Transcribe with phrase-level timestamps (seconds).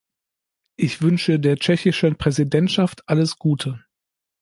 [0.77, 3.85] Ich wünsche der tschechischen Präsidentschaft alles Gute.